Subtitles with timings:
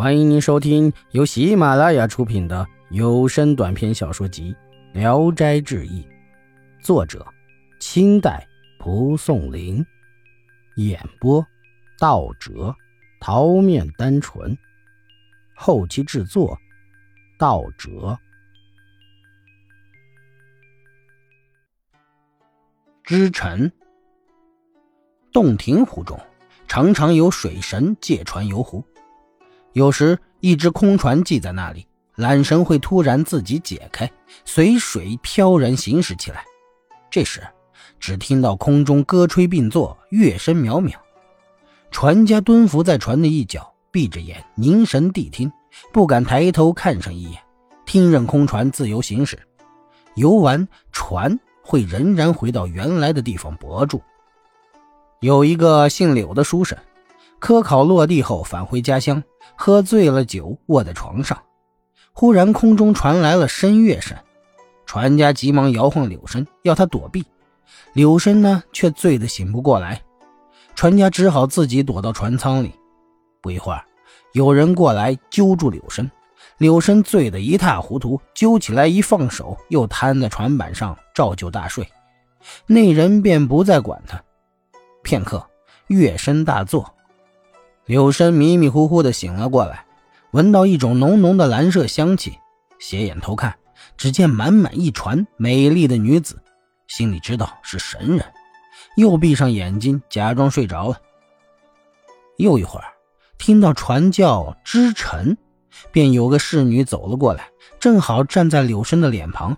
[0.00, 4.56] 欢迎您收听由喜马拉雅出品的有声短篇小说集
[4.98, 6.02] 《聊斋志异》，
[6.82, 7.22] 作者：
[7.80, 8.48] 清代
[8.78, 9.84] 蒲松龄，
[10.76, 11.46] 演播：
[11.98, 12.74] 道哲、
[13.20, 14.56] 桃面单纯，
[15.54, 16.58] 后期制作：
[17.38, 18.18] 道哲。
[23.04, 23.70] 知臣，
[25.30, 26.18] 洞庭湖中
[26.66, 28.82] 常常有水神借船游湖。
[29.72, 34.10] 有时，一只空船系在那里，缆绳会突然自己解开，
[34.44, 36.44] 随水飘然行驶起来。
[37.08, 37.40] 这时，
[38.00, 40.94] 只听到空中歌吹并作，乐声渺渺。
[41.92, 45.50] 船家蹲伏在船的一角，闭着眼凝神谛听，
[45.92, 47.40] 不敢抬头看上一眼，
[47.86, 49.38] 听任空船自由行驶。
[50.16, 54.02] 游完，船会仍然回到原来的地方泊住。
[55.20, 56.76] 有一个姓柳的书生。
[57.40, 59.20] 科考落地后返回家乡，
[59.56, 61.36] 喝醉了酒，卧在床上。
[62.12, 64.16] 忽然空中传来了声乐声，
[64.84, 67.24] 船家急忙摇晃柳生，要他躲避。
[67.94, 70.00] 柳生呢，却醉得醒不过来。
[70.74, 72.72] 船家只好自己躲到船舱里。
[73.40, 73.82] 不一会儿，
[74.34, 76.08] 有人过来揪住柳生，
[76.58, 81.88] 柳生醉得一塌糊涂，揪起来一放手，又瘫在船板上照旧大睡。
[82.66, 84.22] 那人便不再管他。
[85.02, 85.44] 片刻，
[85.86, 86.94] 乐声大作。
[87.86, 89.84] 柳生迷迷糊糊的醒了过来，
[90.30, 92.38] 闻到一种浓浓的蓝色香气，
[92.78, 93.58] 斜眼偷看，
[93.96, 96.40] 只见满满一船美丽的女子，
[96.86, 98.24] 心里知道是神人，
[98.96, 101.00] 又闭上眼睛，假装睡着了。
[102.36, 102.86] 又一会儿，
[103.38, 105.36] 听到船叫织晨，
[105.90, 107.48] 便有个侍女走了过来，
[107.80, 109.56] 正好站在柳生的脸旁。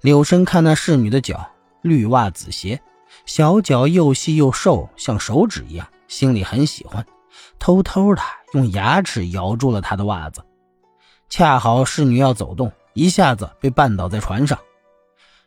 [0.00, 1.50] 柳生看那侍女的脚，
[1.82, 2.80] 绿袜紫鞋，
[3.26, 7.04] 小脚又细又瘦，像手指一样，心里很喜欢。
[7.58, 10.42] 偷偷的用牙齿咬住了他的袜子，
[11.28, 14.58] 恰好侍女要走动，一下子被绊倒在船上。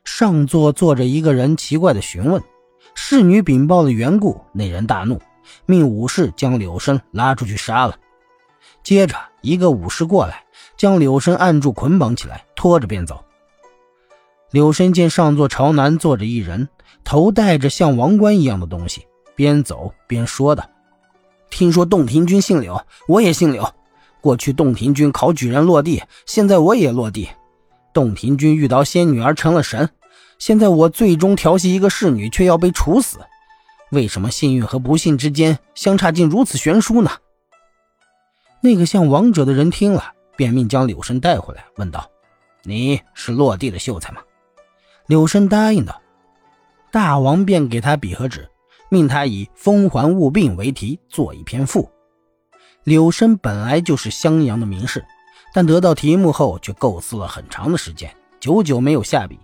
[0.03, 2.41] 上座坐着一个人，奇怪的询问
[2.94, 4.40] 侍女禀报了缘故。
[4.53, 5.19] 那人大怒，
[5.66, 7.97] 命武士将柳生拉出去杀了。
[8.84, 10.44] 接着，一个武士过来，
[10.78, 13.24] 将柳生按住，捆绑起来，拖着便走。
[14.51, 16.69] 柳生见上座朝南坐着一人，
[17.03, 20.63] 头戴着像王冠一样的东西，边走边说道。
[21.56, 23.74] 听说洞庭君姓柳，我也姓柳。
[24.20, 27.30] 过去洞庭君考举人落地，现在我也落地。
[27.94, 29.90] 洞庭君遇到仙女而成了神，
[30.38, 33.20] 现在我最终调戏一个侍女，却要被处死。
[33.92, 37.10] 为什么幸运和不幸之间相差竟如此悬殊呢？
[38.60, 42.12] 那个像王者的人听了，便命将柳生带回来，问道
[42.64, 44.22] ：“你是落地的秀才吗？”
[45.08, 46.02] 柳生答应道。
[46.92, 48.46] 大王便给他笔和纸。
[48.95, 51.91] 命他以“风还物病”为题做一篇赋。
[52.85, 55.03] 柳生本来就是襄阳的名士，
[55.53, 59.38] 但得到题目后却构思了很长的时间，久久没有下笔。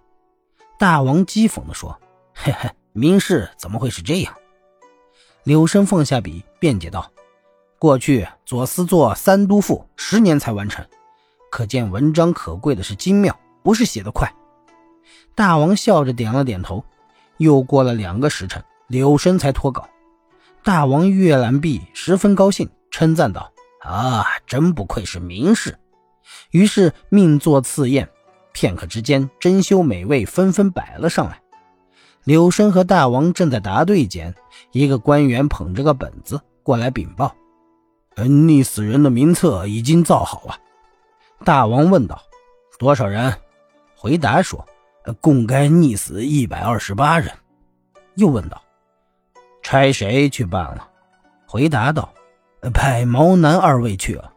[0.80, 2.00] 大王讥讽地说
[2.34, 4.34] ：“嘿嘿，名士怎么会是这样？”
[5.44, 7.12] 柳生放下笔，辩解道
[7.78, 10.86] ：“过去左思做《三都赋》，十年才完成，
[11.52, 14.34] 可见文章可贵的是精妙，不是写得快。”
[15.36, 16.82] 大王笑着点了点头。
[17.38, 18.64] 又过了两个时辰。
[18.92, 19.88] 柳生才脱稿，
[20.66, 25.80] 大王阅览毕，十分高兴，称赞道：“啊，真不愧是名士。”
[26.52, 28.10] 于是命作赐宴。
[28.52, 31.42] 片刻之间，珍馐美味纷纷摆了上来。
[32.26, 34.36] 柳生和大王正在答对间，
[34.74, 37.34] 一个官员捧着个本子过来禀报
[38.18, 40.58] ：“溺死人的名册已经造好了。”
[41.46, 42.22] 大王问道
[42.78, 43.34] ：“多少人？”
[43.96, 44.68] 回答说
[45.22, 47.32] ：“共该溺死一百二十八人。”
[48.16, 48.62] 又问道。
[49.62, 50.88] 差谁去办了？
[51.46, 52.14] 回答道
[52.74, 54.32] ：“派毛南二位去了。”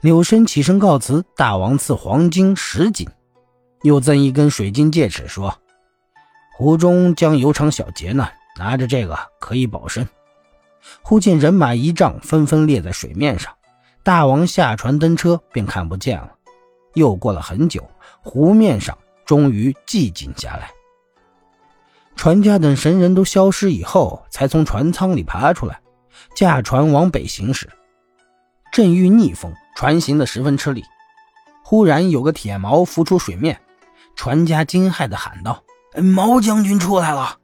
[0.00, 1.24] 柳生起身告辞。
[1.36, 3.08] 大王赐黄金十斤，
[3.82, 5.56] 又赠一根水晶戒尺，说
[6.56, 10.06] ：“湖中将有场小劫难，拿着这个可以保身。”
[11.02, 13.52] 忽见人马一丈，纷纷列在水面上。
[14.02, 16.32] 大王下船登车，便看不见了。
[16.94, 17.88] 又过了很久，
[18.20, 20.70] 湖面上终于寂静下来。
[22.16, 25.80] 船家等神人都消失以后，才从船舱里爬出来，
[26.34, 27.68] 驾船往北行驶。
[28.72, 30.82] 正遇逆风，船行得十分吃力。
[31.64, 33.60] 忽然有个铁锚浮出水面，
[34.14, 35.62] 船家惊骇地喊道
[36.00, 37.38] ：“毛将军出来了！”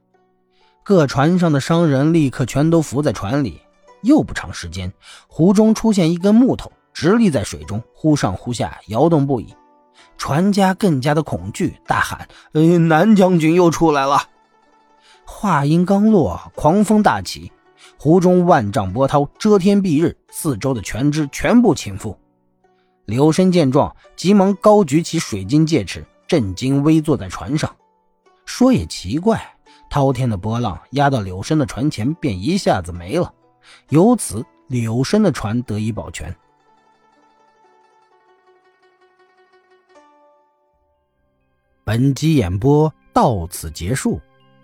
[0.83, 3.61] 各船上的商人立刻全都伏在船里。
[4.01, 4.93] 又不长时间，
[5.27, 9.53] 湖中出现一根木头，直立在水中，忽上忽下摇动不已。
[10.17, 14.23] 船家更加的恐惧，大喊：“呃，南将军又出来了！”
[15.31, 17.49] 话音刚落，狂风大起，
[17.97, 22.17] 湖中万丈波涛遮天蔽日，四周的船只全部倾覆。
[23.05, 27.73] 柳生见状，急忙高举起水晶戒尺，震惊危坐在船上。
[28.43, 29.41] 说也奇怪，
[29.89, 33.33] 滔天的波浪压到柳生的船前，便一下子没了，
[33.89, 36.35] 由此柳生的船得以保全。
[41.85, 44.19] 本集演播到此结束，